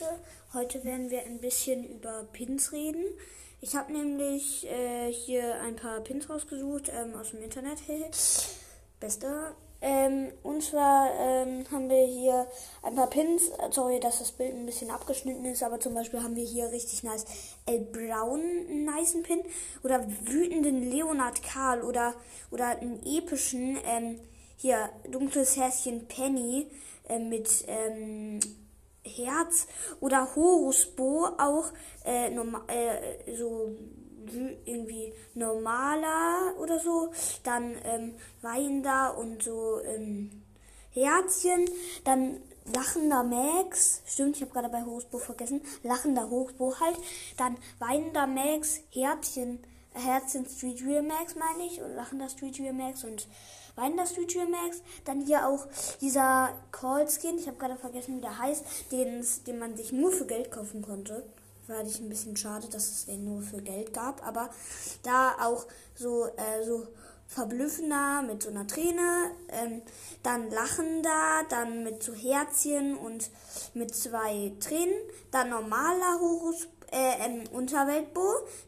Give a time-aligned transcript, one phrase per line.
[0.00, 0.18] Leute,
[0.54, 3.04] heute werden wir ein bisschen über Pins reden.
[3.60, 7.78] Ich habe nämlich äh, hier ein paar Pins rausgesucht ähm, aus dem Internet.
[9.00, 9.54] Bester.
[9.80, 12.46] Ähm, und zwar ähm, haben wir hier
[12.82, 13.50] ein paar Pins.
[13.70, 17.02] Sorry, dass das Bild ein bisschen abgeschnitten ist, aber zum Beispiel haben wir hier richtig
[17.04, 17.24] nice
[17.66, 19.42] El Brown einen niceen Pin
[19.84, 22.14] oder wütenden Leonard Karl oder
[22.50, 24.18] oder einen epischen ähm,
[24.56, 26.66] hier dunkles Häschen Penny
[27.08, 28.40] äh, mit ähm,
[29.04, 29.66] Herz
[30.00, 31.72] oder Horusbo auch
[32.04, 33.76] äh, normal, äh, so
[34.64, 40.42] irgendwie normaler oder so, dann ähm, weinender und so ähm,
[40.90, 41.68] Herzchen,
[42.04, 42.40] dann
[42.72, 46.96] lachender Max, stimmt, ich habe gerade bei Horusbo vergessen, lachender Horusbo halt,
[47.36, 49.58] dann weinender Max, Herzchen,
[49.92, 53.26] Herzchen Street Real Max meine ich, und lachender Street Real Max und
[53.76, 55.66] weinender Street Real Max, dann hier auch
[56.00, 60.12] dieser Call Skin, ich habe gerade vergessen, wie der heißt, den, den man sich nur
[60.12, 61.24] für Geld kaufen konnte.
[61.66, 64.26] Fand ich ein bisschen schade, dass es den nur für Geld gab.
[64.26, 64.50] Aber
[65.02, 66.86] da auch so, äh, so
[67.26, 69.82] verblüffender mit so einer Träne, ähm,
[70.22, 73.30] dann lachender, dann mit so Herzchen und
[73.72, 74.94] mit zwei Tränen,
[75.30, 78.22] dann normaler Horus äh, Unterweltbo,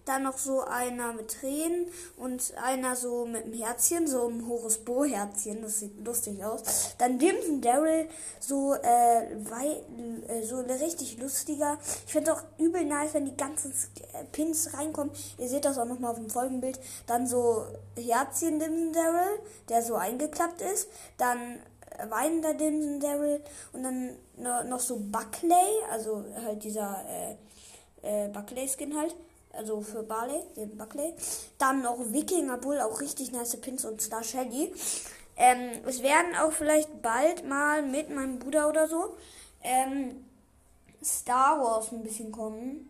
[0.04, 4.78] dann noch so einer mit Tränen und einer so mit einem Herzchen, so ein Horus
[4.78, 6.62] Bo Herzchen, das sieht lustig aus.
[6.98, 8.08] Dann Dimson Daryl,
[8.40, 9.82] so, äh, wei
[10.28, 11.78] äh, so richtig lustiger.
[12.06, 13.72] Ich finde auch übel nice, wenn die ganzen
[14.12, 15.12] äh, Pins reinkommen.
[15.38, 16.78] Ihr seht das auch nochmal auf dem Folgenbild.
[17.06, 17.64] Dann so
[17.96, 20.88] Herzchen Dimson Daryl, der so eingeklappt ist.
[21.16, 21.60] Dann
[22.08, 23.40] weinender Dimson Daryl
[23.72, 24.16] und dann
[24.68, 25.54] noch so Buckley,
[25.90, 27.36] also halt dieser äh,
[28.02, 29.14] äh, Buckley-Skin halt.
[29.52, 31.14] Also für Barley, den Buckley.
[31.58, 34.72] Dann noch Wikinger Bull, auch richtig nice Pins und Star Shaggy.
[35.36, 39.16] Ähm, es werden auch vielleicht bald mal mit meinem Bruder oder so
[39.62, 40.24] ähm,
[41.02, 42.88] Star Wars ein bisschen kommen.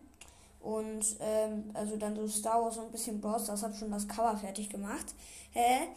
[0.61, 3.45] Und ähm, also dann so Star Wars und ein bisschen Bros.
[3.45, 5.05] Das habe schon das Cover fertig gemacht.
[5.51, 5.87] Hä?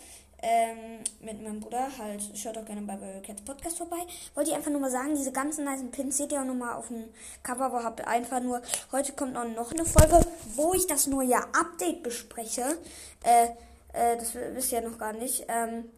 [0.42, 1.88] Ähm, mit meinem Bruder.
[1.98, 3.98] Halt, schaut auch gerne bei Cats Podcast vorbei.
[4.34, 6.88] Wollte ich einfach nur mal sagen, diese ganzen nice Pins seht ihr auch nochmal auf
[6.88, 7.04] dem
[7.42, 8.62] Cover, aber habt einfach nur,
[8.92, 10.20] heute kommt auch noch eine Folge,
[10.54, 12.78] wo ich das neue Update bespreche.
[13.24, 13.48] Äh,
[13.92, 15.44] äh, das wisst ihr ja noch gar nicht.
[15.48, 15.90] Ähm,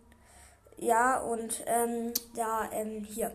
[0.78, 3.30] ja, und ähm, da, ähm, hier.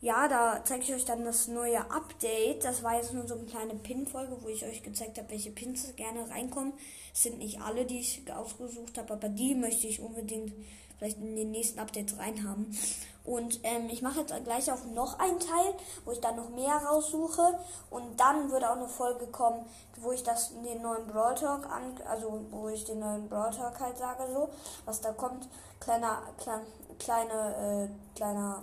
[0.00, 2.64] Ja, da zeige ich euch dann das neue Update.
[2.64, 5.94] Das war jetzt nur so eine kleine Pin-Folge, wo ich euch gezeigt habe, welche Pins
[5.96, 6.72] gerne reinkommen.
[7.18, 10.52] Sind nicht alle, die ich ausgesucht habe, aber die möchte ich unbedingt
[10.96, 12.76] vielleicht in den nächsten Updates reinhaben.
[13.24, 15.74] Und ähm, ich mache jetzt gleich auch noch einen Teil,
[16.04, 17.58] wo ich dann noch mehr raussuche.
[17.90, 21.66] Und dann würde auch eine Folge kommen, wo ich das in den neuen Brawl Talk
[21.66, 24.48] an, also wo ich den neuen Brawl Talk halt sage, so,
[24.84, 25.48] was da kommt.
[25.80, 26.60] Kleiner, klein,
[26.98, 28.62] kleine, äh, kleiner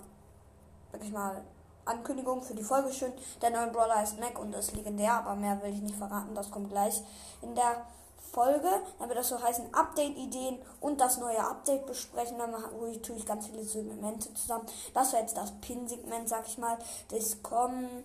[0.92, 1.42] sag ich mal,
[1.84, 3.12] Ankündigung für die Folge schön.
[3.40, 6.34] Der neue Brawler ist Mac und ist legendär, aber mehr will ich nicht verraten.
[6.34, 7.02] Das kommt gleich
[7.42, 7.86] in der
[8.32, 8.68] Folge.
[8.98, 12.38] Dann wird das so heißen Update-Ideen und das neue Update besprechen.
[12.38, 12.54] Dann
[13.02, 14.66] tue ich ganz viele Segmente zusammen.
[14.94, 16.78] Das war jetzt das Pin-Segment, sag ich mal.
[17.08, 18.04] Das kommen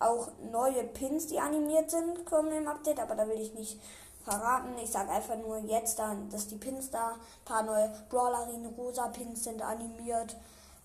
[0.00, 3.80] auch neue Pins, die animiert sind, kommen im Update, aber da will ich nicht
[4.24, 4.76] verraten.
[4.82, 9.08] Ich sage einfach nur jetzt dann, dass die Pins da, ein paar neue Brawlerine rosa
[9.08, 10.36] Pins sind animiert.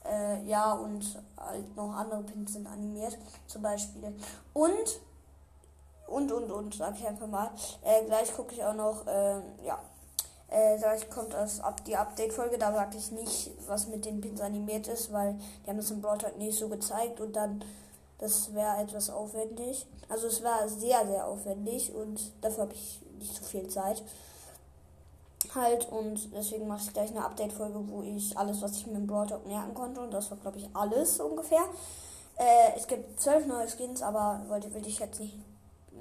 [0.05, 3.17] Äh, ja, und halt noch andere Pins sind animiert,
[3.47, 4.15] zum Beispiel.
[4.53, 4.99] Und,
[6.07, 7.51] und, und, und, sag ich einfach mal.
[7.83, 9.79] Äh, gleich gucke ich auch noch, äh, ja.
[10.49, 14.39] Äh, gleich kommt das ab die Update-Folge, da sage ich nicht, was mit den Pins
[14.39, 17.63] animiert ist, weil die haben das im Brawl nicht so gezeigt und dann,
[18.19, 19.87] das wäre etwas aufwendig.
[20.09, 24.03] Also es war sehr, sehr aufwendig und dafür habe ich nicht so viel Zeit
[25.55, 29.07] halt und deswegen mache ich gleich eine Update-Folge, wo ich alles, was ich mir im
[29.07, 31.63] Talk merken konnte und das war, glaube ich, alles ungefähr.
[32.35, 35.35] Äh, es gibt zwölf neue Skins, aber wollte, will ich jetzt nicht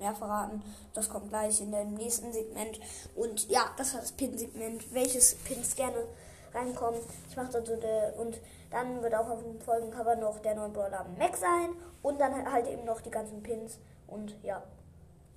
[0.03, 0.63] mehr verraten.
[0.95, 2.81] Das kommt gleich in dem nächsten Segment.
[3.17, 4.93] Und ja, das war das Pin-Segment.
[4.93, 6.05] Welches Pins gerne
[6.53, 7.01] reinkommen.
[7.29, 8.39] Ich mache so der und
[8.71, 11.71] dann wird auch auf dem Folgencover noch der neue Brawler Max sein
[12.03, 14.63] und dann halt eben noch die ganzen Pins und ja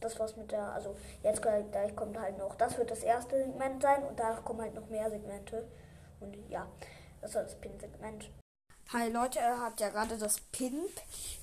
[0.06, 3.81] das war's mit der, also jetzt gleich kommt halt noch, das wird das erste Segment
[3.81, 5.65] sein und danach kommen halt noch mehr Segmente.
[6.19, 6.67] Und ja,
[7.21, 8.29] das war das Pin-Segment.
[8.93, 10.79] Hi Leute, ihr habt ja gerade das Pin,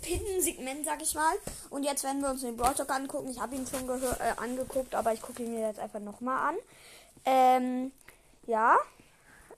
[0.00, 1.34] Pin-Segment, sag ich mal.
[1.70, 3.30] Und jetzt werden wir uns den Brawl Talk angucken.
[3.30, 6.56] Ich habe ihn schon äh, angeguckt, aber ich gucke ihn mir jetzt einfach nochmal an.
[7.24, 7.92] Ähm,
[8.46, 8.78] ja.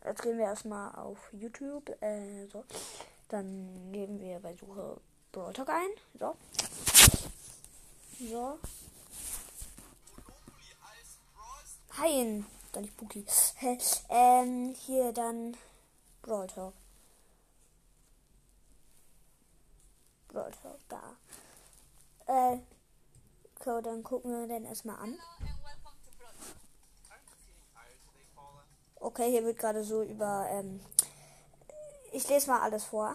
[0.02, 1.90] Jetzt gehen wir erstmal auf YouTube.
[2.02, 2.64] Äh, so.
[3.28, 4.96] Dann geben wir bei Suche
[5.30, 5.90] Brawl Talk ein.
[6.18, 6.36] So.
[8.18, 8.58] So.
[11.98, 12.46] Hein.
[12.72, 13.26] Dann nicht Buki.
[14.08, 15.54] ähm, hier dann
[16.22, 16.72] Brawl Talk.
[20.34, 21.16] Talk, da.
[22.26, 22.58] Äh,
[23.60, 25.16] okay, dann gucken wir den erstmal an.
[28.96, 30.46] Okay, hier wird gerade so über.
[30.50, 30.80] Ähm,
[32.12, 33.14] ich lese mal alles vor.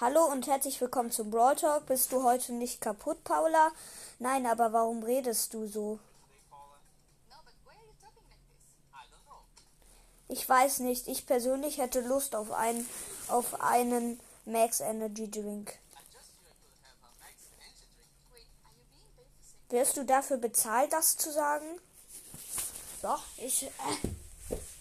[0.00, 1.86] Hallo und herzlich willkommen zum Brawl Talk.
[1.86, 3.72] Bist du heute nicht kaputt, Paula?
[4.18, 5.98] Nein, aber warum redest du so?
[10.28, 11.08] Ich weiß nicht.
[11.08, 12.88] Ich persönlich hätte Lust auf einen,
[13.28, 15.78] auf einen Max Energy Drink.
[19.70, 21.66] Wirst du dafür bezahlt, das zu sagen?
[23.02, 23.68] So, ich, äh,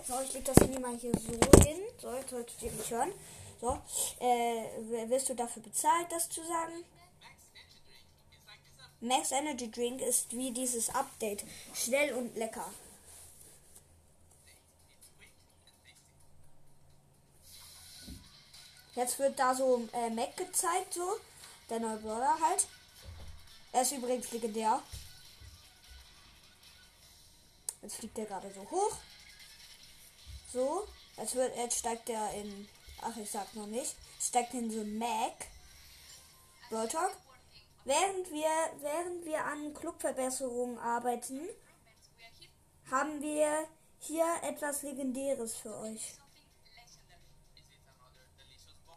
[0.07, 1.77] so, ich leg das Handy mal hier so hin.
[2.01, 3.11] So, jetzt solltet ihr mich hören.
[3.59, 3.77] So,
[4.19, 6.83] äh, wirst du dafür bezahlt, das zu sagen?
[8.99, 11.43] Max Energy Drink ist wie dieses Update.
[11.73, 12.65] Schnell und lecker.
[18.97, 21.17] Jetzt wird da so äh, Mac gezeigt, so.
[21.69, 22.67] Der neue Brawler halt.
[23.71, 24.81] Er ist übrigens legendär.
[27.81, 28.97] Jetzt fliegt er gerade so hoch.
[30.51, 30.87] So.
[31.15, 32.67] Jetzt, wird, jetzt steigt er in
[33.01, 33.95] Ach, ich sag noch nicht.
[34.19, 35.47] Steckt in so Mac.
[36.69, 36.89] Brawl.
[37.85, 38.49] Während wir,
[38.81, 41.47] während wir an Clubverbesserungen arbeiten,
[42.91, 43.67] haben wir
[43.99, 46.15] hier etwas Legendäres für euch.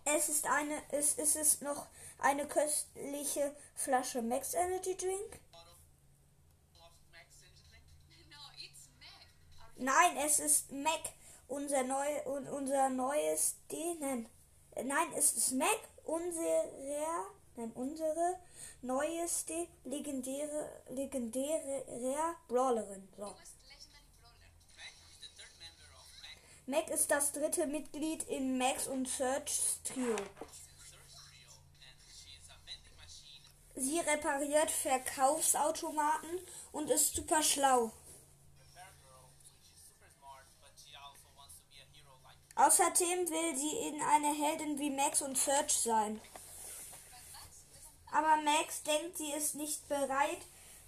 [0.05, 1.87] Es ist eine, es, es ist noch
[2.19, 5.41] eine köstliche Flasche Max Energy Drink.
[9.77, 11.01] Nein, es ist Mac
[11.51, 14.29] unser neu unser neues denen
[14.85, 16.73] nein es ist Mac unsere
[17.57, 18.39] nein unsere
[18.83, 21.85] neueste legendäre legendäre
[22.49, 23.60] Brawlerin so.
[26.71, 30.15] Mac ist das dritte Mitglied im Max und Search Trio.
[33.75, 36.31] Sie repariert Verkaufsautomaten
[36.71, 37.91] und ist super schlau.
[42.55, 46.21] Außerdem will sie in eine Heldin wie Max und Search sein.
[48.13, 50.43] Aber Max denkt, sie ist nicht bereit.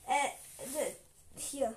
[0.06, 0.93] Äh,
[1.37, 1.76] hier.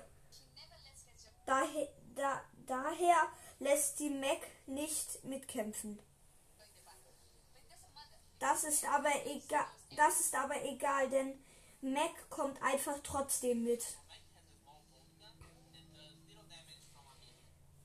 [1.44, 5.98] Daher, da, daher lässt sie Mac nicht mitkämpfen.
[8.38, 9.66] Das ist aber egal,
[9.96, 11.42] das ist aber egal, denn
[11.80, 13.84] Mac kommt einfach trotzdem mit.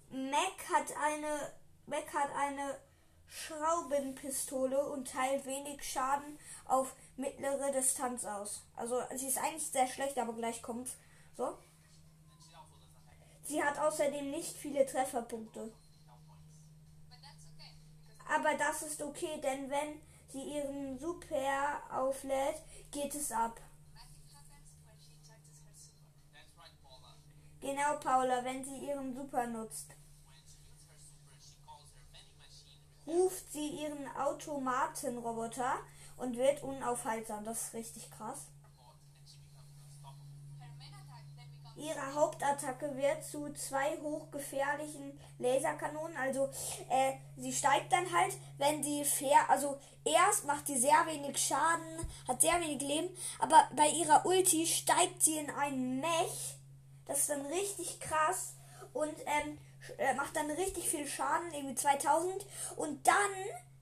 [0.09, 1.53] Mac hat eine
[1.85, 2.79] Mac hat eine
[3.27, 8.63] Schraubenpistole und teilt wenig Schaden auf mittlere Distanz aus.
[8.75, 10.89] Also sie ist eigentlich sehr schlecht, aber gleich kommt
[11.37, 11.57] so.
[13.43, 15.71] Sie hat außerdem nicht viele Trefferpunkte.
[18.27, 22.61] Aber das ist okay, denn wenn sie ihren Super auflädt,
[22.91, 23.59] geht es ab.
[27.59, 29.95] Genau, Paula, wenn sie ihren Super nutzt.
[33.11, 35.79] ruft sie ihren Automatenroboter
[36.17, 37.43] und wird unaufhaltsam.
[37.43, 38.47] Das ist richtig krass.
[41.81, 46.15] Ihre Hauptattacke wird zu zwei hochgefährlichen Laserkanonen.
[46.15, 46.49] Also
[46.89, 52.07] äh, sie steigt dann halt, wenn sie fair, also erst macht sie sehr wenig Schaden,
[52.27, 53.09] hat sehr wenig Leben,
[53.39, 56.57] aber bei ihrer Ulti steigt sie in einen Mech.
[57.05, 58.53] Das ist dann richtig krass
[58.93, 59.57] und ähm,
[59.97, 62.45] äh, macht dann richtig viel Schaden, irgendwie 2000.
[62.75, 63.15] Und dann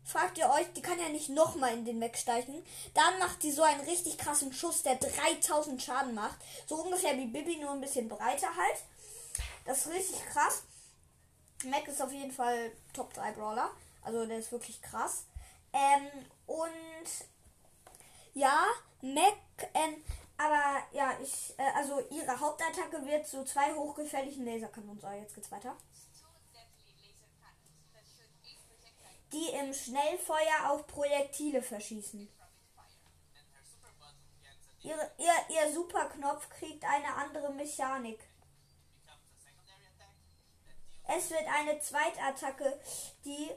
[0.09, 2.63] fragt ihr euch, die kann ja nicht nochmal in den Mac steigen.
[2.95, 6.37] Dann macht sie so einen richtig krassen Schuss, der 3000 Schaden macht.
[6.65, 8.83] So ungefähr wie Bibi, nur ein bisschen breiter halt.
[9.65, 10.63] Das ist richtig krass.
[11.65, 13.69] Mac ist auf jeden Fall Top 3 Brawler.
[14.01, 15.25] Also der ist wirklich krass.
[15.73, 16.07] Ähm,
[16.47, 17.27] und
[18.33, 18.65] ja,
[19.01, 19.37] Mac,
[19.75, 20.03] ähm,
[20.37, 24.99] aber ja, ich, äh, also ihre Hauptattacke wird so zwei hochgefährlichen Laserkanonen.
[24.99, 25.75] So, jetzt geht's weiter.
[29.31, 32.27] Die im Schnellfeuer auf Projektile verschießen.
[34.81, 38.19] Ihre, ihr, ihr Superknopf kriegt eine andere Mechanik.
[41.07, 42.79] Es wird eine Zweitattacke,
[43.25, 43.49] die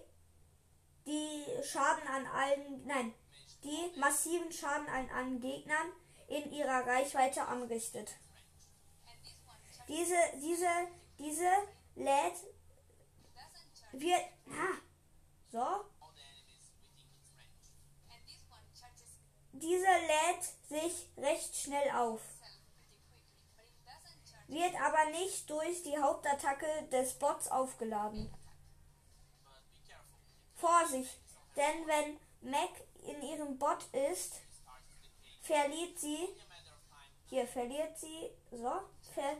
[1.06, 3.14] die Schaden an allen, nein,
[3.62, 5.92] die massiven Schaden an allen Gegnern
[6.28, 8.10] in ihrer Reichweite anrichtet.
[9.88, 10.68] Diese, diese,
[11.18, 11.50] diese
[11.96, 12.36] lädt
[13.92, 14.78] wird, ah,
[15.52, 15.84] so.
[19.52, 22.20] Diese lädt sich recht schnell auf.
[24.48, 28.32] Wird aber nicht durch die Hauptattacke des Bots aufgeladen.
[30.56, 31.18] Vorsicht,
[31.56, 32.70] denn wenn Mac
[33.02, 34.40] in ihrem Bot ist,
[35.42, 36.28] verliert sie.
[37.26, 38.30] Hier verliert sie.
[38.50, 38.80] So.
[39.14, 39.36] Ver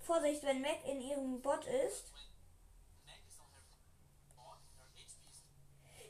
[0.00, 2.12] Vorsicht, wenn Mac in ihrem Bot ist.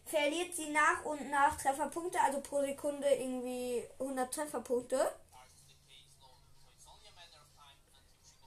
[0.09, 5.15] Verliert sie nach und nach Trefferpunkte, also pro Sekunde irgendwie 100 Trefferpunkte.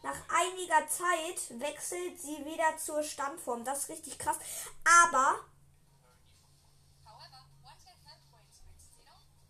[0.02, 3.64] Nach einiger Zeit wechselt sie wieder zur Standform.
[3.64, 4.38] Das ist richtig krass.
[5.06, 5.36] Aber.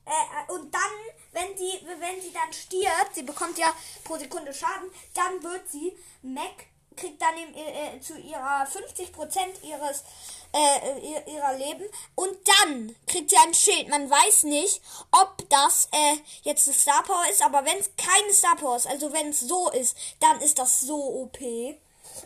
[0.04, 0.82] Äh, und dann,
[1.32, 5.98] wenn sie, wenn sie dann stirbt, sie bekommt ja pro Sekunde Schaden, dann wird sie
[6.22, 6.66] Mac
[6.96, 10.04] kriegt dann im, äh, zu ihrer 50% ihres
[10.54, 13.88] äh, ihrer Leben und dann kriegt sie ein Schild.
[13.90, 14.82] Man weiß nicht,
[15.12, 18.88] ob das äh, jetzt eine Star Power ist, aber wenn es keine Star Power ist,
[18.88, 21.38] also wenn es so ist, dann ist das so OP.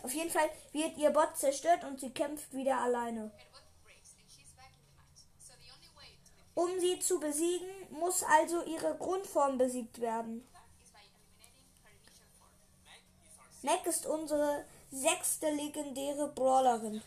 [0.02, 3.30] Auf jeden Fall wird ihr Bot zerstört und sie kämpft wieder alleine.
[6.54, 10.46] Um sie zu besiegen, muss also ihre Grundform besiegt werden.
[13.62, 17.02] Mac ist unsere sechste legendäre Brawlerin.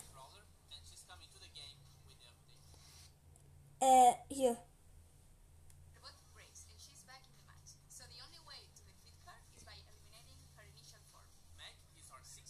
[3.80, 4.58] Äh, hier.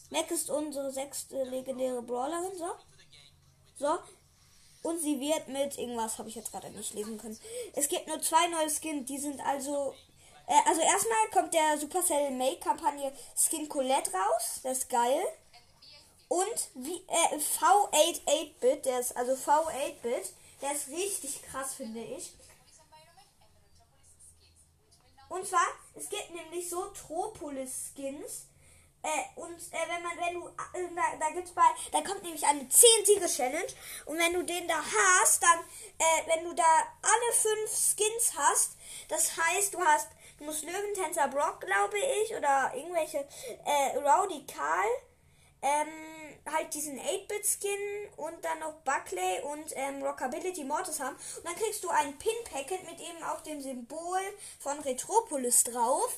[0.10, 2.76] Mac ist unsere sechste legendäre Brawlerin, so.
[3.76, 4.00] So.
[4.82, 7.38] Und sie wird mit irgendwas, habe ich jetzt gerade nicht lesen können.
[7.74, 9.94] Es gibt nur zwei neue Skins, die sind also
[10.50, 14.60] äh, also erstmal kommt der Supercell Make-Kampagne Skin Colette raus.
[14.64, 15.22] Das ist geil.
[16.28, 22.34] Und wie, äh, V8 8-Bit, der ist, also V8-Bit, der ist richtig krass, finde ich.
[25.30, 25.66] Und zwar,
[25.96, 28.46] es gibt nämlich so Tropolis-Skins.
[29.02, 32.46] Äh, und äh, wenn man, wenn du, äh, da, da gibt's bei, da kommt nämlich
[32.46, 33.74] eine 10-Siege-Challenge.
[34.06, 35.60] Und wenn du den da hast, dann,
[36.00, 36.64] äh, wenn du da
[37.02, 38.72] alle fünf Skins hast,
[39.08, 43.28] das heißt, du hast Du musst Löwentänzer Brock, glaube ich, oder irgendwelche
[43.66, 44.88] äh, Rowdy Karl,
[45.62, 45.88] ähm,
[46.50, 51.18] halt diesen 8-Bit-Skin und dann noch Buckley und ähm, Rockability Mortis haben.
[51.18, 54.20] Und dann kriegst du ein Pin-Packet mit eben auch dem Symbol
[54.60, 56.18] von Retropolis drauf.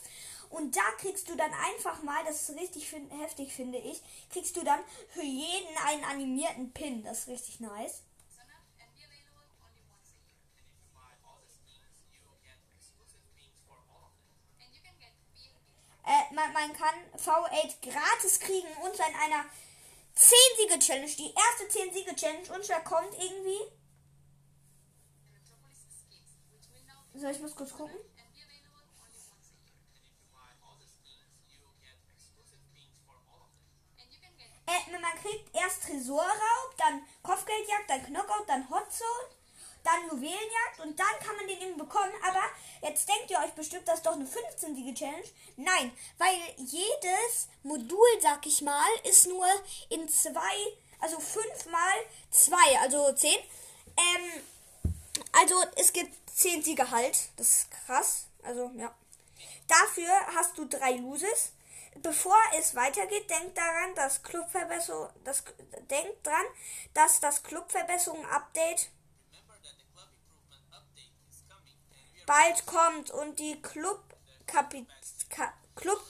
[0.52, 4.56] Und da kriegst du dann einfach mal, das ist richtig fin heftig, finde ich, kriegst
[4.56, 7.04] du dann für jeden einen animierten Pin.
[7.04, 8.04] Das ist richtig nice.
[16.04, 19.46] Äh, man, man kann V8 gratis kriegen und in einer
[20.16, 23.60] 10-Siege-Challenge, die erste 10-Siege-Challenge und da kommt irgendwie.
[27.14, 27.98] So, ich muss kurz gucken.
[34.66, 39.41] Äh, man kriegt erst Tresorraub, dann Kopfgeldjagd, dann Knockout, dann Hotzone
[39.84, 42.12] dann Juwelenjagd und dann kann man den eben bekommen.
[42.28, 42.42] Aber
[42.82, 45.24] jetzt denkt ihr euch bestimmt, das ist doch eine 15 Challenge.
[45.58, 49.48] Nein, weil jedes Modul, sag ich mal, ist nur
[49.90, 50.56] in zwei,
[51.00, 51.94] also fünf mal
[52.30, 53.38] zwei, also zehn.
[53.98, 54.44] Ähm,
[55.34, 57.18] also es gibt zehn Siege halt.
[57.38, 58.28] Das ist krass.
[58.44, 58.94] Also ja.
[59.68, 61.54] Dafür hast du drei Loses.
[61.96, 65.44] Bevor es weitergeht, denkt daran, dass Clubverbesserung, das
[65.90, 66.46] denkt dran,
[66.94, 68.90] dass das Clubverbesserung Update
[72.32, 74.00] bald kommt und die Club,
[75.76, 76.02] Club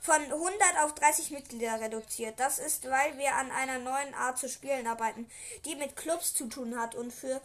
[0.00, 2.40] von 100 auf 30 Mitglieder reduziert.
[2.40, 5.30] Das ist, weil wir an einer neuen Art zu spielen arbeiten,
[5.64, 7.40] die mit Clubs zu tun hat und für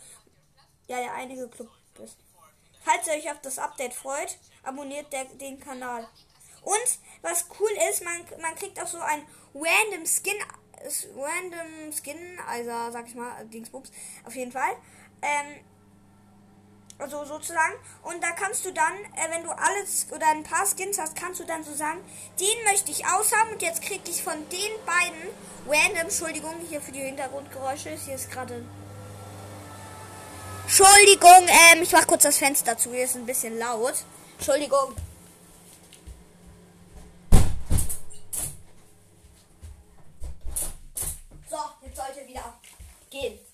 [0.87, 2.17] ja, ja einige Clubs.
[2.83, 6.07] Falls ihr euch auf das Update freut, abonniert der, den Kanal.
[6.63, 10.39] Und was cool ist, man, man kriegt auch so ein random Skin,
[11.15, 13.91] random Skin, also sag ich mal, Dingsbums,
[14.25, 14.75] auf jeden Fall.
[15.21, 15.63] Ähm,
[16.97, 17.73] also sozusagen.
[18.03, 21.39] Und da kannst du dann, äh, wenn du alles oder ein paar Skins hast, kannst
[21.39, 21.99] du dann so sagen,
[22.39, 25.29] den möchte ich aushaben und jetzt krieg ich von den beiden
[25.67, 28.63] random, Entschuldigung, hier für die Hintergrundgeräusche, hier ist gerade...
[30.63, 33.93] Entschuldigung, ähm, ich mach kurz das Fenster zu, hier ist ein bisschen laut.
[34.37, 34.95] Entschuldigung.
[41.49, 42.59] So, jetzt sollte wieder
[43.11, 43.44] gehen.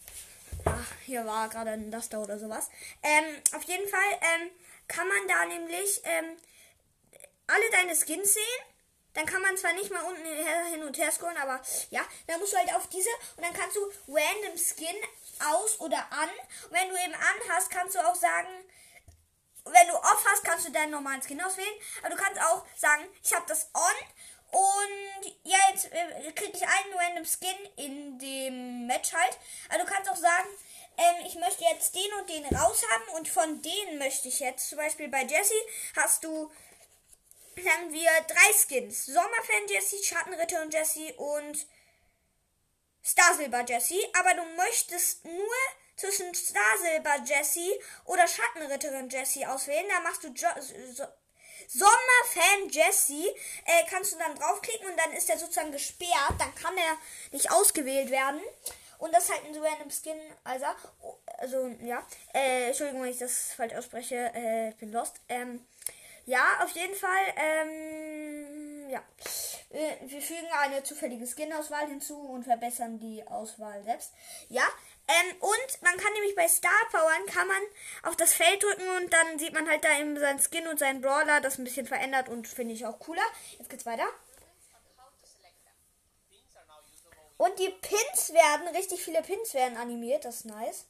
[1.11, 2.69] Hier war gerade ein Laster oder sowas.
[3.03, 4.49] Ähm, auf jeden Fall ähm,
[4.87, 6.37] kann man da nämlich ähm,
[7.47, 8.61] alle deine Skins sehen.
[9.13, 10.23] Dann kann man zwar nicht mal unten
[10.71, 13.75] hin und her scrollen, aber ja, dann musst du halt auf diese und dann kannst
[13.75, 14.95] du random Skin
[15.51, 16.29] aus oder an.
[16.69, 18.47] Und wenn du eben an hast, kannst du auch sagen,
[19.65, 21.75] wenn du off hast, kannst du deinen normalen Skin auswählen.
[22.03, 26.65] Aber du kannst auch sagen, ich habe das on Und ja, jetzt äh, kriege ich
[26.65, 29.37] einen random Skin in dem Match halt.
[29.67, 30.47] Also du kannst auch sagen,
[30.97, 34.69] ähm, ich möchte jetzt den und den raus haben und von denen möchte ich jetzt,
[34.69, 35.53] zum Beispiel bei Jesse,
[35.95, 36.51] hast du,
[37.55, 39.05] sagen wir, drei Skins.
[39.05, 41.65] Sommerfan Jesse, Schattenritter und Jesse und
[43.03, 43.99] Starsilber Jesse.
[44.19, 45.55] Aber du möchtest nur
[45.95, 49.87] zwischen Starsilber Jesse oder Schattenritterin Jesse auswählen.
[49.89, 50.49] Da machst du jo
[50.93, 51.05] so
[51.67, 53.33] Sommerfan Jesse,
[53.65, 56.35] äh, kannst du dann draufklicken und dann ist er sozusagen gesperrt.
[56.37, 56.97] Dann kann er
[57.31, 58.41] nicht ausgewählt werden.
[59.01, 60.65] Und das ist halt ein so random Skin, also,
[61.39, 62.05] also ja.
[62.35, 64.31] Äh, Entschuldigung, wenn ich das falsch ausspreche.
[64.35, 65.15] Äh, ich bin lost.
[65.27, 65.65] Ähm,
[66.27, 67.33] ja, auf jeden Fall.
[67.35, 69.01] Ähm, ja.
[69.71, 74.13] Wir fügen eine zufällige Skin-Auswahl hinzu und verbessern die Auswahl selbst.
[74.49, 74.67] Ja.
[75.07, 77.61] Ähm, und man kann nämlich bei Star Powern kann man
[78.03, 81.01] auf das Feld drücken und dann sieht man halt da eben seinen Skin und seinen
[81.01, 83.25] Brawler, das ein bisschen verändert und finde ich auch cooler.
[83.57, 84.05] Jetzt geht's weiter.
[87.41, 90.85] Und die Pins werden, richtig viele Pins werden animiert, das ist nice.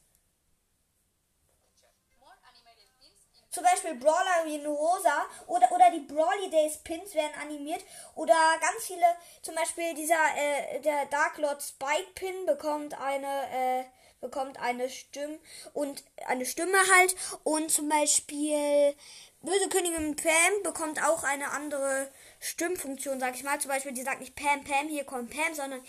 [3.51, 7.81] Zum Beispiel Brawler wie Rosa oder, oder die Brawly Days Pins werden animiert.
[8.15, 9.05] Oder ganz viele,
[9.41, 13.83] zum Beispiel dieser, äh, der Dark Lord Spike Pin bekommt eine, äh,
[14.19, 15.39] bekommt eine Stimme
[15.73, 17.15] und eine Stimme halt.
[17.45, 18.93] Und zum Beispiel
[19.41, 23.59] Böse Königin Pam bekommt auch eine andere Stimmfunktion, sag ich mal.
[23.59, 25.81] Zum Beispiel, die sagt nicht Pam, Pam, hier kommt Pam, sondern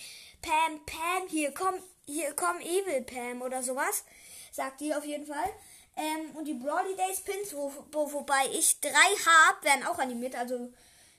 [0.43, 4.05] Pam, Pam, hier komm, hier komm Evil Pam oder sowas.
[4.51, 5.51] Sagt die auf jeden Fall.
[5.97, 10.35] Ähm, und die Brawly Days Pins, wo, wo, wobei ich drei habe, werden auch animiert.
[10.35, 10.73] Also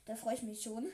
[0.06, 0.92] da freue ich mich schon.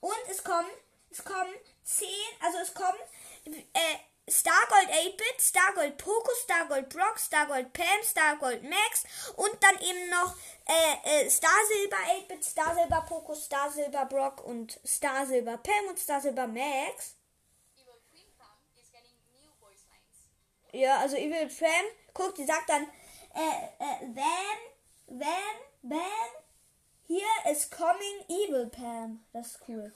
[0.00, 0.68] Und es kommen,
[1.10, 1.52] es kommen
[1.84, 2.08] zehn,
[2.40, 2.98] also es kommen
[3.46, 3.96] äh,
[4.28, 9.04] Stargold 8-Bit, Stargold Poco, Stargold Brock, Stargold Pam, Stargold Max
[9.36, 10.34] und dann eben noch
[10.66, 17.14] äh, äh, Starsilber 8-Bit, Starsilber Poco, Starsilber Brock und Starsilber Pam und Starsilber Max.
[20.72, 22.82] Ja, also Evil Pam, guck, die sagt dann,
[23.34, 26.00] äh, äh, Van, Van, Van,
[27.06, 29.24] here is coming Evil Pam.
[29.32, 29.92] Das ist cool.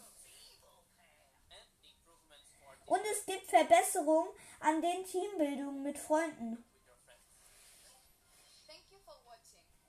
[2.90, 6.64] Und es gibt Verbesserungen an den Teambildungen mit Freunden.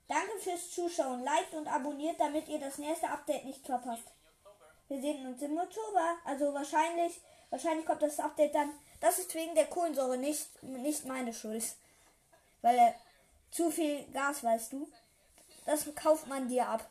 [0.07, 1.23] Danke fürs Zuschauen.
[1.23, 4.03] Liked und abonniert, damit ihr das nächste Update nicht verpasst.
[4.87, 6.17] Wir sehen uns im Oktober.
[6.25, 8.71] Also wahrscheinlich, wahrscheinlich kommt das Update dann.
[8.99, 11.63] Das ist wegen der Kohlensäure nicht, nicht meine Schuld.
[12.61, 12.95] Weil er
[13.49, 14.87] zu viel Gas, weißt du.
[15.65, 16.87] Das kauft man dir ab.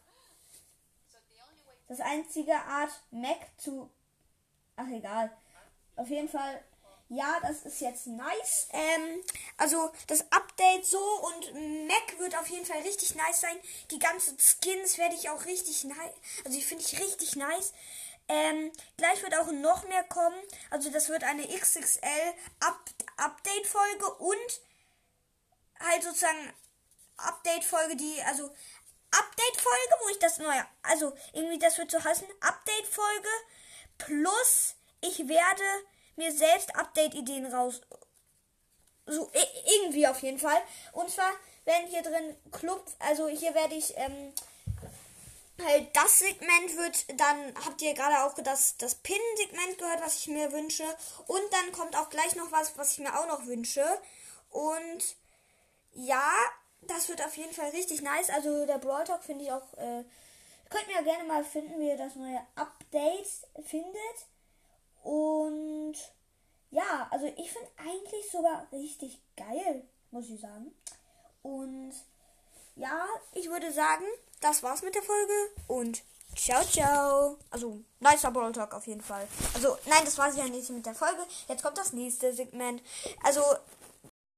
[1.86, 3.88] Das einzige Art Mac zu.
[4.74, 5.30] Ach egal.
[6.00, 6.64] Auf jeden Fall,
[7.10, 8.68] ja, das ist jetzt nice.
[8.72, 9.22] Ähm,
[9.58, 13.56] also das Update so und Mac wird auf jeden Fall richtig nice sein.
[13.90, 16.14] Die ganzen Skins werde ich auch richtig nice.
[16.42, 17.74] Also die finde ich richtig nice.
[18.28, 20.40] Ähm, gleich wird auch noch mehr kommen.
[20.70, 22.80] Also das wird eine XXL Up
[23.18, 24.60] Update Folge und
[25.80, 26.54] halt sozusagen
[27.18, 28.44] Update Folge, die also
[29.10, 33.28] Update Folge, wo ich das neue, also irgendwie das wird so heißen, Update Folge
[33.98, 35.64] plus ich werde
[36.16, 37.80] mir selbst Update-Ideen raus.
[39.06, 39.30] So,
[39.78, 40.60] irgendwie auf jeden Fall.
[40.92, 41.32] Und zwar
[41.64, 44.32] werden hier drin Club, also hier werde ich, ähm,
[45.64, 50.28] halt das Segment wird, dann habt ihr gerade auch das, das Pin-Segment gehört, was ich
[50.28, 50.84] mir wünsche.
[51.26, 53.84] Und dann kommt auch gleich noch was, was ich mir auch noch wünsche.
[54.50, 55.16] Und
[55.92, 56.32] ja,
[56.82, 58.30] das wird auf jeden Fall richtig nice.
[58.30, 60.04] Also der Brawl Talk finde ich auch, äh,
[60.70, 63.28] könnt mir ja gerne mal finden, wie ihr das neue Update
[63.66, 63.96] findet.
[65.02, 65.96] Und
[66.70, 70.74] ja, also ich finde eigentlich sogar richtig geil, muss ich sagen.
[71.42, 71.92] Und
[72.76, 74.04] ja, ich würde sagen,
[74.40, 75.32] das war's mit der Folge
[75.66, 76.02] und
[76.36, 77.36] ciao, ciao.
[77.50, 79.26] Also, nicer Brawl Talk auf jeden Fall.
[79.54, 81.26] Also, nein, das war's ja nicht mit der Folge.
[81.48, 82.82] Jetzt kommt das nächste Segment.
[83.22, 83.42] Also,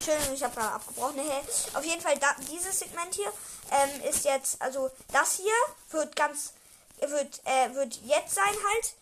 [0.01, 1.21] Entschuldigung, ich habe gerade abgebrochen.
[1.21, 1.43] Hey,
[1.75, 3.33] auf jeden Fall, da, dieses Segment hier
[3.71, 5.53] ähm, ist jetzt, also das hier
[5.91, 6.55] wird ganz,
[6.99, 8.95] wird, äh, wird jetzt sein halt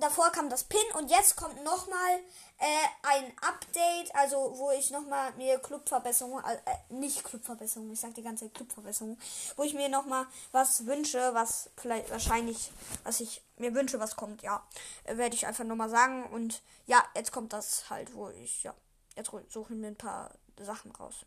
[0.00, 2.18] davor kam das Pin und jetzt kommt nochmal
[2.58, 6.58] äh, ein Update, also wo ich nochmal mir Clubverbesserungen, äh,
[6.90, 9.20] nicht Clubverbesserungen, ich sag die ganze Zeit Clubverbesserungen,
[9.56, 12.70] wo ich mir nochmal was wünsche, was vielleicht wahrscheinlich,
[13.04, 14.66] was ich mir wünsche, was kommt, ja,
[15.04, 18.74] äh, werde ich einfach nochmal sagen und ja, jetzt kommt das halt, wo ich, ja,
[19.16, 21.26] jetzt suche ich mir ein paar Sachen raus.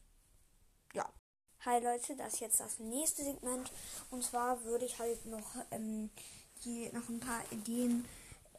[0.93, 1.07] Ja.
[1.65, 3.71] Hi Leute, das ist jetzt das nächste Segment
[4.11, 6.11] und zwar würde ich halt noch ähm,
[6.63, 8.05] die, noch ein paar Ideen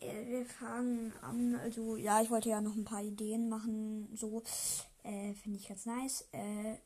[0.06, 1.56] äh, wir fangen an.
[1.56, 4.08] Also, ja, ich wollte ja noch ein paar Ideen machen.
[4.14, 4.42] So,
[5.02, 6.24] äh, finde ich ganz nice.
[6.32, 6.76] Äh,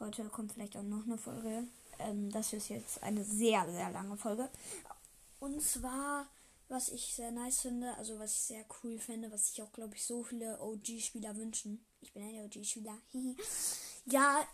[0.00, 1.64] heute kommt vielleicht auch noch eine Folge.
[1.98, 4.48] Ähm, das ist jetzt eine sehr, sehr lange Folge.
[5.40, 6.26] Und zwar,
[6.68, 9.94] was ich sehr nice finde, also was ich sehr cool finde, was sich auch, glaube
[9.94, 11.84] ich, so viele OG-Spieler wünschen.
[12.00, 12.96] Ich bin ein OG-Spieler.
[14.06, 14.46] ja,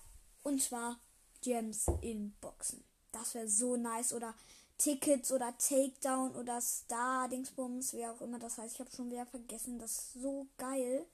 [0.42, 0.98] und zwar
[1.42, 2.84] Gems in Boxen.
[3.12, 4.12] Das wäre so nice.
[4.12, 4.34] Oder
[4.80, 8.74] Tickets oder Takedown oder Star, Dingsbums, wie auch immer das heißt.
[8.74, 9.78] Ich habe schon wieder vergessen.
[9.78, 11.04] Das ist so geil.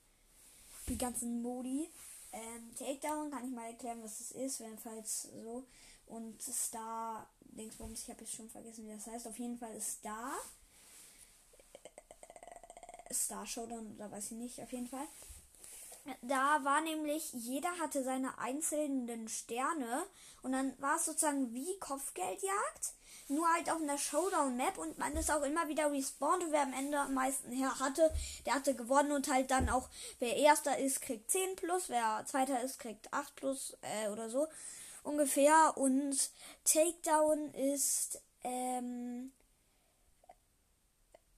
[0.88, 1.90] Die ganzen Modi.
[2.33, 5.64] Ähm, Takedown kann ich mal erklären, was das ist, wenn falls so.
[6.07, 9.26] Und Star, Dingsbums, ich habe jetzt schon vergessen, wie das heißt.
[9.26, 10.33] Auf jeden Fall ist Star.
[13.09, 15.09] Äh, Star Showdown oder weiß ich nicht, auf jeden Fall.
[16.23, 20.05] Da war nämlich, jeder hatte seine einzelnen Sterne.
[20.42, 22.95] Und dann war es sozusagen wie Kopfgeldjagd,
[23.29, 24.79] nur halt auf einer Showdown-Map.
[24.79, 26.45] Und man ist auch immer wieder respawned.
[26.45, 28.12] Und wer am Ende am meisten her hatte,
[28.45, 29.12] der hatte gewonnen.
[29.12, 29.88] Und halt dann auch,
[30.19, 34.47] wer erster ist, kriegt 10 plus, wer zweiter ist, kriegt 8 plus äh, oder so
[35.03, 35.73] ungefähr.
[35.77, 36.31] Und
[36.64, 39.33] Takedown ist, ähm,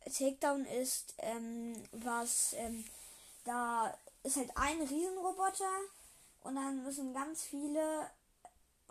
[0.05, 2.85] Takedown ist, ähm, was, ähm,
[3.45, 5.71] da ist halt ein Riesenroboter
[6.45, 8.11] und dann müssen ganz viele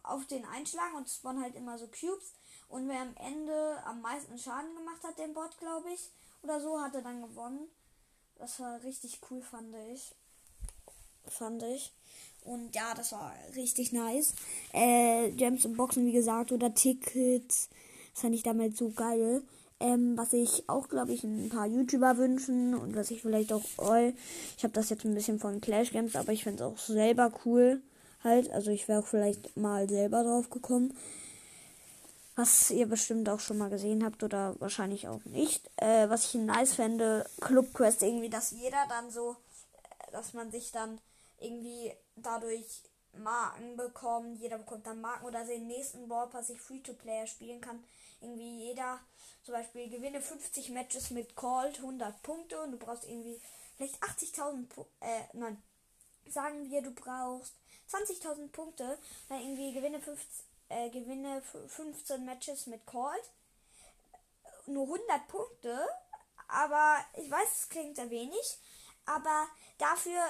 [0.04, 2.34] auf den einschlagen und spawnen halt immer so Cubes.
[2.70, 6.10] Und wer am Ende am meisten Schaden gemacht hat, den Bot, glaube ich,
[6.44, 7.68] oder so, hatte dann gewonnen.
[8.38, 10.14] Das war richtig cool, fand ich.
[11.28, 11.92] Fand ich.
[12.44, 14.34] Und ja, das war richtig nice.
[14.72, 17.70] Äh, Gems und Boxen, wie gesagt, oder Tickets.
[18.14, 19.44] Das fand ich damals so geil.
[19.80, 23.64] Ähm, was ich auch, glaube ich, ein paar YouTuber wünschen und was ich vielleicht auch
[23.78, 24.14] all.
[24.58, 27.32] Ich habe das jetzt ein bisschen von Clash Games, aber ich finde es auch selber
[27.46, 27.82] cool.
[28.24, 30.98] Halt, also ich wäre auch vielleicht mal selber drauf gekommen.
[32.36, 35.70] Was ihr bestimmt auch schon mal gesehen habt oder wahrscheinlich auch nicht.
[35.78, 40.52] Äh, was ich nice fände, Club Quest irgendwie, dass jeder dann so, äh, dass man
[40.52, 41.00] sich dann
[41.40, 44.40] irgendwie dadurch Marken bekommt.
[44.40, 47.84] Jeder bekommt dann Marken oder den nächsten Ballpass ich Free-to-Player spielen kann.
[48.22, 49.00] Irgendwie jeder
[49.44, 53.40] zum Beispiel gewinne 50 Matches mit Called 100 Punkte und du brauchst irgendwie
[53.78, 54.68] vielleicht 80.000
[55.02, 55.62] äh, nein,
[56.30, 57.54] sagen wir, du brauchst
[57.90, 58.98] 20.000 Punkte,
[59.30, 63.24] dann irgendwie gewinne, 50, äh, gewinne 15 Matches mit Called.
[64.66, 65.80] Nur 100 Punkte,
[66.50, 68.60] aber ich weiß, es klingt sehr wenig,
[69.06, 70.22] aber dafür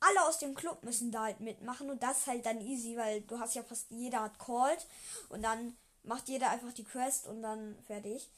[0.00, 3.20] alle aus dem Club müssen da halt mitmachen und das ist halt dann easy, weil
[3.22, 4.84] du hast ja fast jeder hat Called
[5.28, 5.76] und dann
[6.08, 8.28] macht jeder einfach die Quest und dann fertig.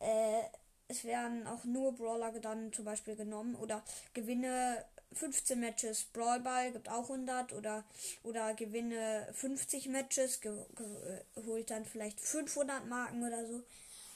[0.00, 0.42] Äh,
[0.88, 3.82] es werden auch nur Brawler dann zum Beispiel genommen oder
[4.14, 7.84] gewinne 15 Matches Brawl Ball gibt auch 100 oder
[8.22, 13.62] oder gewinne 50 Matches ge, ge, holt dann vielleicht 500 Marken oder so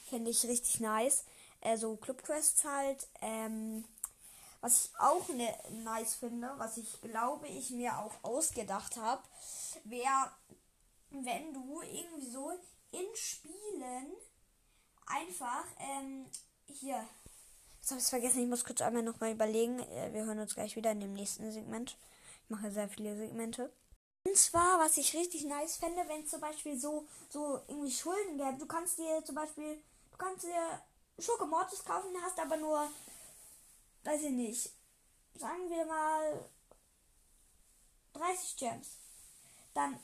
[0.09, 1.25] finde ich richtig nice
[1.61, 3.85] also Club Quests halt ähm,
[4.61, 9.23] was ich auch ne, nice finde was ich glaube ich mir auch ausgedacht habe
[9.83, 10.31] wäre
[11.09, 12.51] wenn du irgendwie so
[12.93, 14.13] in Spielen
[15.07, 16.25] einfach ähm,
[16.67, 17.07] hier.
[17.79, 18.43] Jetzt habe ich es vergessen.
[18.43, 19.79] Ich muss kurz einmal nochmal überlegen.
[19.79, 21.97] Äh, wir hören uns gleich wieder in dem nächsten Segment.
[22.43, 23.71] Ich mache sehr viele Segmente.
[24.25, 28.37] Und zwar, was ich richtig nice fände, wenn es zum Beispiel so, so irgendwie Schulden
[28.37, 28.57] gäbe.
[28.57, 30.81] Du kannst dir zum Beispiel, du kannst dir
[31.19, 32.89] Schokomortis kaufen, hast aber nur,
[34.03, 34.71] weiß ich nicht,
[35.35, 36.49] sagen wir mal
[38.13, 38.97] 30 Gems.
[39.73, 39.99] Dann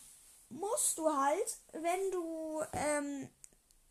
[0.50, 3.30] musst du halt, wenn du ähm,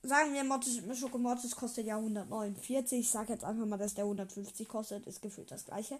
[0.02, 3.00] sagen wir, Mortis, Schokomortis kostet ja 149.
[3.00, 5.06] Ich sag jetzt einfach mal, dass der 150 kostet.
[5.06, 5.98] Ist gefühlt das gleiche.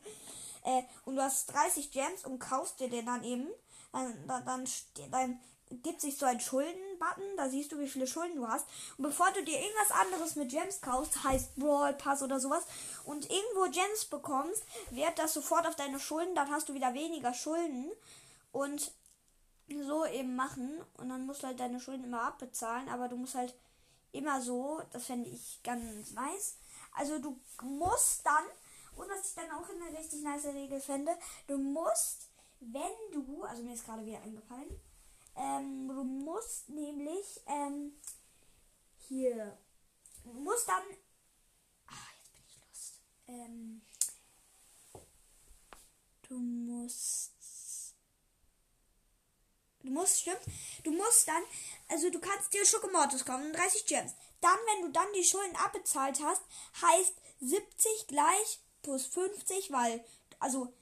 [0.64, 3.48] Äh, und du hast 30 Gems und kaufst dir den dann eben.
[3.92, 4.64] Dann, dann, dann,
[5.10, 5.40] dann
[5.82, 7.36] gibt sich so ein Schulden-Button.
[7.36, 8.66] Da siehst du, wie viele Schulden du hast.
[8.96, 12.64] Und bevor du dir irgendwas anderes mit Gems kaufst, heißt Brawl Pass oder sowas,
[13.04, 16.34] und irgendwo Gems bekommst, wird das sofort auf deine Schulden.
[16.34, 17.90] Dann hast du wieder weniger Schulden.
[18.52, 18.92] Und
[19.68, 20.80] so eben machen.
[20.96, 22.88] Und dann musst du halt deine Schulden immer abbezahlen.
[22.88, 23.54] Aber du musst halt
[24.12, 24.80] immer so.
[24.92, 26.56] Das fände ich ganz nice.
[26.92, 28.44] Also du musst dann,
[28.96, 32.28] und was ich dann auch eine richtig nice Regel fände, du musst,
[32.60, 34.80] wenn du, also mir ist gerade wieder eingefallen,
[35.36, 37.92] ähm, du musst nämlich, ähm,
[39.08, 39.56] hier,
[40.24, 40.82] du musst dann,
[41.86, 43.82] ah, jetzt bin ich lost, ähm,
[46.28, 47.37] du musst,
[49.88, 50.42] Du musst, stimmt.
[50.84, 51.42] Du musst dann,
[51.88, 54.12] also du kannst dir Schokomortis kaufen, 30 Gems.
[54.42, 56.42] Dann, wenn du dann die Schulden abbezahlt hast,
[56.82, 60.04] heißt 70 gleich plus 50, weil,
[60.40, 60.74] also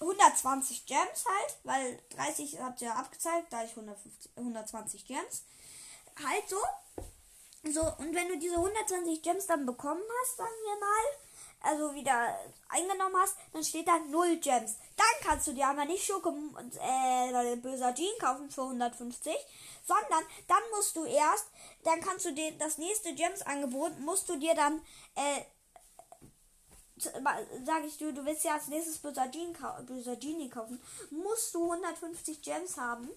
[0.00, 5.44] 120 Gems halt, weil 30 habt ihr abgezahlt, da ich 150, 120 Gems.
[6.24, 6.58] Halt so.
[7.62, 11.25] So, und wenn du diese 120 Gems dann bekommen hast, sagen wir mal,
[11.66, 14.76] also wieder eingenommen hast, dann steht da 0 Gems.
[14.96, 19.34] Dann kannst du dir aber nicht Schoko und äh, böser Jean kaufen für 150,
[19.84, 21.46] sondern dann musst du erst,
[21.84, 24.80] dann kannst du dir das nächste Gems-Angebot, musst du dir dann,
[25.14, 25.42] äh,
[27.64, 29.54] sag ich du, du willst ja als nächstes böser, Jean
[29.86, 33.10] böser Genie kaufen, musst du 150 Gems haben,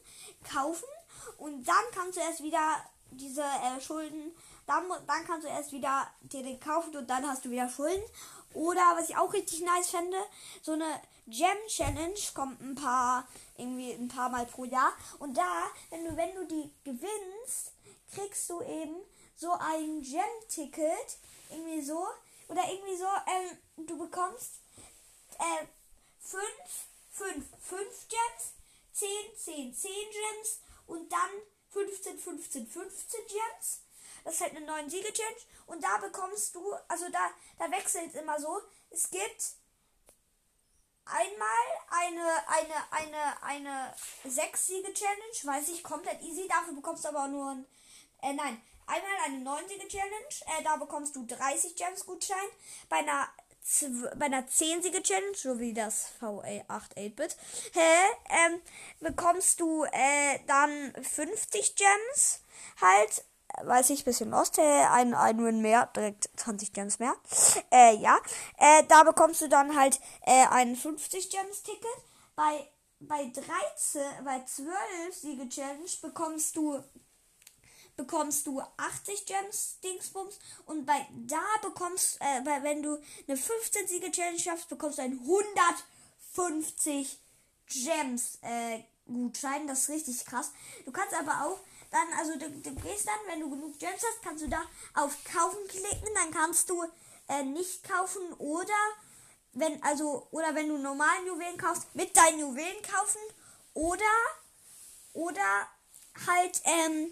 [0.52, 0.90] kaufen
[1.38, 2.78] und dann kannst du erst wieder
[3.12, 4.36] diese äh, Schulden,
[4.70, 8.04] dann, dann kannst du erst wieder dir den kaufen und dann hast du wieder Schulden.
[8.54, 10.18] Oder was ich auch richtig nice fände,
[10.62, 13.28] so eine Gem Challenge kommt ein paar,
[13.58, 14.94] irgendwie ein paar Mal pro Jahr.
[15.20, 17.74] Und da, wenn du, wenn du die gewinnst,
[18.14, 18.96] kriegst du eben
[19.36, 21.18] so ein Gem-Ticket,
[21.50, 22.08] irgendwie so,
[22.48, 24.62] oder irgendwie so, ähm, du bekommst
[25.38, 25.66] äh,
[26.20, 26.44] 5,
[27.12, 28.54] 5, 5 Gems,
[28.94, 31.30] 10, 10, 10 Gems und dann
[31.72, 33.82] 15, 15, 15 Gems.
[34.24, 35.42] Das ist halt eine neue Siege-Challenge.
[35.68, 38.62] Und da bekommst du, also da, da wechselt es immer so.
[38.90, 39.54] Es gibt
[41.06, 41.50] einmal
[41.90, 46.48] eine, eine, eine, eine 6 Siege-Challenge, weiß ich, komplett easy.
[46.48, 47.66] Dafür bekommst du aber auch nur ein,
[48.22, 52.38] äh, nein, einmal eine 9 Siege-Challenge, äh, da bekommst du 30 Gems-Gutschein.
[52.90, 53.28] Bei einer
[54.16, 57.38] bei einer 10-Siege-Challenge, so wie das VA 8 8-Bit,
[57.76, 58.62] ähm,
[59.00, 62.42] bekommst du äh, dann 50 Gems
[62.82, 63.24] halt.
[63.64, 64.58] Weiß ich, bisschen lost.
[64.58, 67.16] Hey, ein, ein mehr, direkt 20 Gems mehr.
[67.72, 68.18] Äh, ja.
[68.58, 71.86] Äh, da bekommst du dann halt äh, ein 50 Gems-Ticket.
[72.36, 74.74] Bei, bei 13, bei 12
[75.14, 76.82] Siege-Challenge bekommst du
[78.00, 83.88] bekommst du 80 Gems Dingsbums und bei da bekommst äh, bei, wenn du eine 15
[83.88, 87.20] Siege Challenge schaffst, bekommst du ein 150
[87.68, 90.54] Gems äh, Gutschein, das ist richtig krass.
[90.86, 91.60] Du kannst aber auch
[91.92, 94.62] dann also du, du gehst dann, wenn du genug Gems hast, kannst du da
[94.94, 96.84] auf kaufen klicken, dann kannst du
[97.28, 98.74] äh, nicht kaufen oder
[99.54, 103.22] wenn also oder wenn du normalen Juwelen kaufst, mit deinen Juwelen kaufen
[103.74, 104.04] oder
[105.14, 105.68] oder
[106.28, 107.12] halt ähm,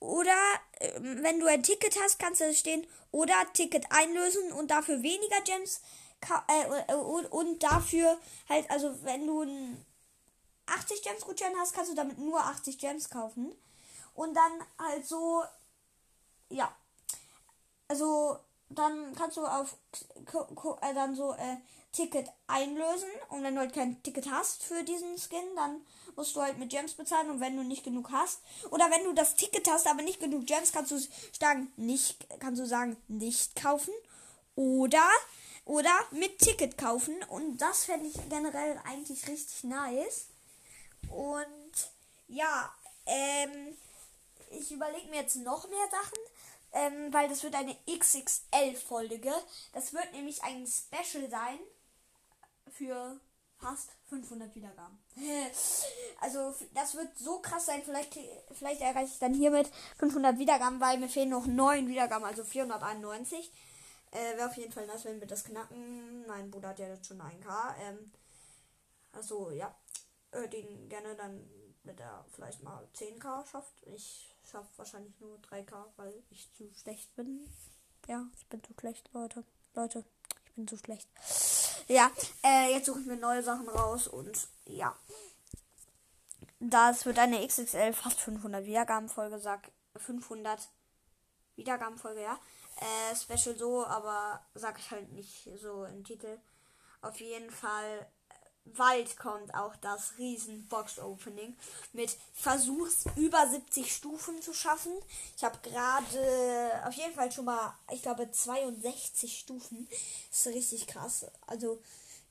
[0.00, 0.36] oder
[0.80, 5.40] äh, wenn du ein Ticket hast, kannst du stehen oder Ticket einlösen und dafür weniger
[5.42, 5.80] Gems
[6.48, 9.84] äh, und, und dafür halt, also wenn du ein
[10.66, 13.54] 80 Gems Gutschein hast, kannst du damit nur 80 Gems kaufen.
[14.18, 15.44] Und dann halt so,
[16.48, 16.74] ja.
[17.86, 18.36] Also
[18.68, 19.76] dann kannst du auf
[20.82, 21.58] äh, dann so äh,
[21.92, 23.08] Ticket einlösen.
[23.28, 26.70] Und wenn du halt kein Ticket hast für diesen Skin, dann musst du halt mit
[26.70, 27.30] Gems bezahlen.
[27.30, 28.40] Und wenn du nicht genug hast
[28.72, 30.98] oder wenn du das Ticket hast, aber nicht genug Gems, kannst du
[31.38, 33.94] sagen nicht kannst du sagen nicht kaufen.
[34.56, 35.08] Oder
[35.64, 37.14] oder mit Ticket kaufen.
[37.28, 40.26] Und das fände ich generell eigentlich richtig nice.
[41.08, 41.92] Und
[42.26, 42.74] ja
[43.06, 43.76] ähm,
[44.50, 46.18] ich überlege mir jetzt noch mehr Sachen
[46.72, 49.32] ähm, weil das wird eine XXL-Folge.
[49.72, 51.58] Das wird nämlich ein Special sein
[52.70, 53.18] für
[53.58, 54.98] fast 500 Wiedergaben.
[56.20, 57.82] also das wird so krass sein.
[57.84, 58.18] Vielleicht,
[58.52, 63.50] vielleicht erreiche ich dann hiermit 500 Wiedergaben, weil mir fehlen noch 9 Wiedergaben, also 491.
[64.10, 66.26] Äh, Wäre auf jeden Fall nice, wenn wir das knacken.
[66.26, 67.74] Mein Bruder hat ja jetzt schon 1K.
[67.80, 68.12] Ähm,
[69.12, 69.74] also ja,
[70.32, 71.48] hört ihn gerne dann,
[71.82, 73.82] wenn er vielleicht mal 10K schafft.
[73.86, 77.48] Ich schaffe wahrscheinlich nur 3K, weil ich zu schlecht bin.
[78.06, 79.44] Ja, ich bin zu schlecht, Leute.
[79.74, 80.04] Leute,
[80.46, 81.08] ich bin zu schlecht.
[81.88, 82.10] Ja,
[82.44, 84.96] äh, jetzt suche ich mir neue Sachen raus und ja.
[86.60, 90.68] Das wird eine XXL fast 500 Wiedergabenfolge, sag 500
[91.56, 92.38] Wiedergabenfolge, ja.
[92.76, 96.38] Äh, Special so, aber sag ich halt nicht so im Titel.
[97.00, 98.06] Auf jeden Fall
[98.74, 101.56] bald kommt auch das riesen Box-Opening
[101.92, 104.92] mit Versuchs über 70 Stufen zu schaffen.
[105.36, 109.88] Ich habe gerade auf jeden Fall schon mal, ich glaube, 62 Stufen.
[110.30, 111.26] Das ist richtig krass.
[111.46, 111.80] Also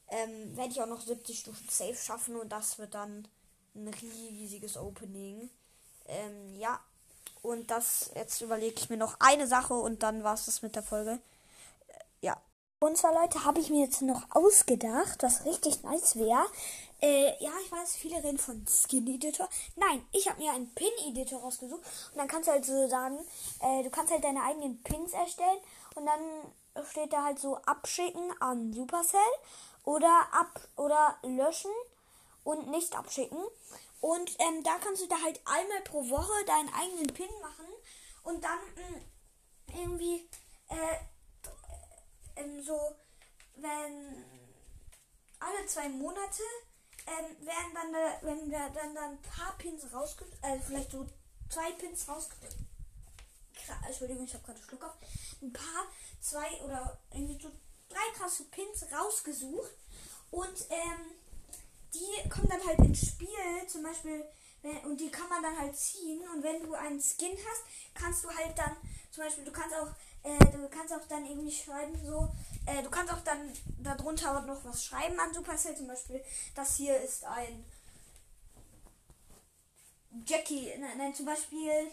[0.10, 3.28] ähm, werde ich auch noch 70 Stufen safe schaffen und das wird dann
[3.76, 5.50] ein riesiges Opening.
[6.08, 6.80] Ähm, ja.
[7.42, 10.76] Und das, jetzt überlege ich mir noch eine Sache und dann war es das mit
[10.76, 11.20] der Folge.
[11.88, 12.42] Äh, ja.
[12.80, 16.46] Und zwar, Leute, habe ich mir jetzt noch ausgedacht, was richtig nice wäre.
[17.02, 19.50] Äh, ja, ich weiß, viele reden von Skin-Editor.
[19.78, 21.82] Nein, ich habe mir einen Pin-Editor rausgesucht.
[22.12, 23.18] Und dann kannst du halt so sagen,
[23.62, 25.58] äh, du kannst halt deine eigenen Pins erstellen.
[25.96, 29.20] Und dann steht da halt so abschicken an Supercell.
[29.84, 31.72] Oder ab oder löschen
[32.44, 33.40] und nicht abschicken.
[34.02, 37.66] Und ähm, da kannst du da halt einmal pro Woche deinen eigenen Pin machen.
[38.22, 40.30] Und dann mh, mm, irgendwie...
[40.70, 41.17] Äh,
[42.38, 42.96] ähm, so,
[43.56, 44.26] wenn
[45.40, 46.44] alle zwei Monate
[47.06, 50.26] ähm, werden dann, da, wenn wir dann, dann ein paar Pins rausge...
[50.42, 51.06] Äh, vielleicht so
[51.50, 52.36] zwei Pins rausge...
[53.86, 54.96] Entschuldigung, ich habe gerade Schluck auf.
[55.42, 55.88] Ein paar,
[56.22, 57.52] zwei oder irgendwie so
[57.90, 59.72] drei krasse Pins rausgesucht
[60.32, 61.12] und ähm,
[61.94, 64.26] die kommen dann halt ins Spiel, zum Beispiel,
[64.84, 68.30] und die kann man dann halt ziehen und wenn du einen Skin hast, kannst du
[68.30, 68.76] halt dann,
[69.12, 69.90] zum Beispiel, du kannst auch,
[70.24, 72.30] äh, du kannst auch dann irgendwie schreiben, so,
[72.66, 76.24] äh, du kannst auch dann darunter noch was schreiben an Supercell, zum Beispiel,
[76.56, 77.66] das hier ist ein
[80.26, 81.92] Jackie, nein, nein zum Beispiel,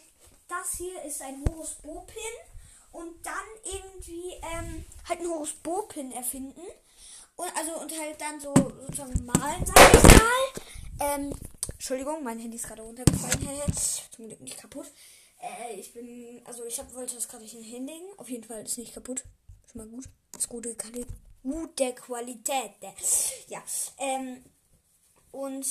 [0.49, 2.23] das hier ist ein Horus Bopin
[2.93, 3.35] und dann
[3.65, 6.63] irgendwie ähm, halt ein Horus Bopin erfinden
[7.37, 10.65] und also und halt dann so sozusagen malen, sag ich mal.
[11.01, 11.35] Ähm,
[11.73, 13.73] Entschuldigung, mein Handy ist gerade runtergefallen.
[14.11, 14.87] Zum Glück nicht kaputt.
[15.44, 18.07] Äh, ich bin, also ich hab, wollte das gerade nicht hinlegen.
[18.16, 19.24] Auf jeden Fall ist nicht kaputt.
[19.70, 20.09] Schon mal gut.
[20.37, 21.07] Ist gute, Quali
[21.42, 22.72] gute Qualität.
[23.48, 23.62] Ja.
[23.98, 24.42] Ähm,
[25.33, 25.66] und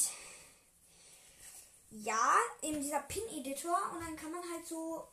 [1.90, 5.08] ja, in dieser Pin-Editor und dann kann man halt so,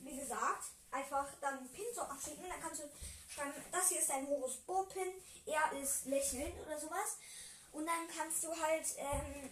[0.00, 2.44] wie gesagt, einfach dann Pin so abschicken.
[2.48, 2.84] Dann kannst du
[3.28, 5.12] schreiben, das hier ist ein Horus Bo-Pin,
[5.46, 7.18] er ist lächeln oder sowas.
[7.72, 9.50] Und dann kannst du halt ähm,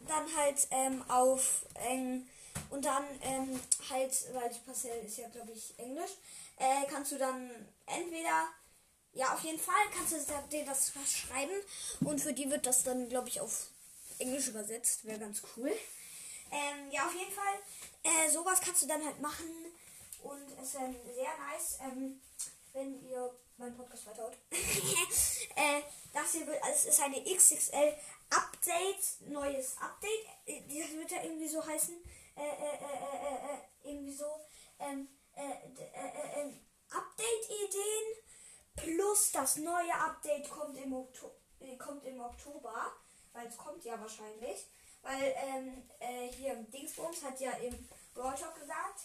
[0.00, 2.26] dann halt ähm, auf ähm,
[2.70, 6.12] und dann ähm, halt, weil Parcelle ist ja glaube ich Englisch,
[6.58, 7.50] äh, kannst du dann
[7.86, 8.48] entweder
[9.12, 11.54] ja auf jeden Fall kannst du dir das schreiben
[12.00, 13.68] und für die wird das dann glaube ich auf
[14.18, 15.72] Englisch übersetzt, wäre ganz cool.
[16.50, 17.54] Ähm, ja, auf jeden Fall,
[18.04, 19.50] äh, sowas kannst du dann halt machen
[20.22, 22.20] und es ist ähm, sehr nice, ähm,
[22.72, 24.36] wenn ihr meinen Podcast weiterhört.
[24.50, 27.94] äh, das hier wird, also ist eine XXL
[28.30, 30.26] Update, neues Update.
[30.46, 31.94] Äh, das wird ja irgendwie so heißen.
[32.36, 34.26] Äh, äh, äh, irgendwie so.
[34.78, 35.08] Ähm,
[36.90, 38.06] Update-Ideen
[38.76, 41.32] plus das neue Update kommt im, Okto
[41.78, 42.92] kommt im Oktober
[43.34, 44.66] weil es kommt ja wahrscheinlich.
[45.02, 49.00] Weil ähm, äh, hier Dingsbums hat ja im Brawl Talk gesagt,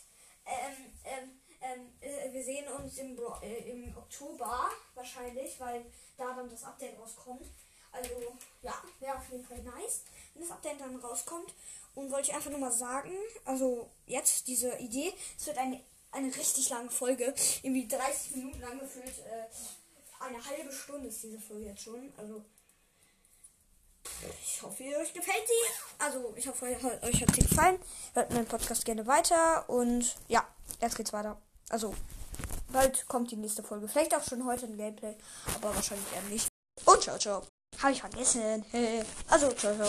[0.45, 6.49] ähm, ähm, ähm, äh, wir sehen uns im, äh, im Oktober wahrscheinlich, weil da dann
[6.49, 7.45] das Update rauskommt.
[7.91, 11.53] Also ja, wäre auf jeden Fall nice, das Update dann rauskommt.
[11.95, 13.11] Und wollte ich einfach nur mal sagen,
[13.45, 18.79] also jetzt diese Idee, es wird eine, eine richtig lange Folge, irgendwie 30 Minuten lang
[18.79, 22.13] gefühlt, äh, eine halbe Stunde ist diese Folge jetzt schon.
[22.17, 22.43] Also
[24.43, 26.03] ich hoffe, euch gefällt sie.
[26.03, 27.79] Also, ich hoffe, euch hat sie gefallen.
[28.13, 29.67] Hört meinen Podcast gerne weiter.
[29.69, 30.45] Und ja,
[30.81, 31.41] jetzt geht's weiter.
[31.69, 31.93] Also,
[32.71, 33.87] bald kommt die nächste Folge.
[33.87, 35.15] Vielleicht auch schon heute ein Gameplay.
[35.55, 36.47] Aber wahrscheinlich eher nicht.
[36.85, 37.43] Und ciao, ciao.
[37.81, 38.65] Habe ich vergessen.
[39.29, 39.87] Also, ciao, ciao.